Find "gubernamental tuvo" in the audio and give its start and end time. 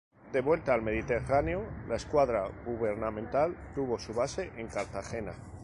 2.65-3.99